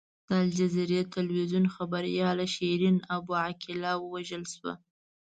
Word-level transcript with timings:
د 0.27 0.29
الجزیرې 0.43 0.99
ټلویزیون 1.13 1.65
خبریاله 1.75 2.45
شیرین 2.55 2.97
ابو 3.15 3.33
عقیله 3.45 3.91
ووژل 3.99 4.43
شوه. 4.53 4.73